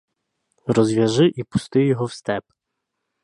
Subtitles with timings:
[0.65, 2.43] Розв'яжи і пусти його в степ.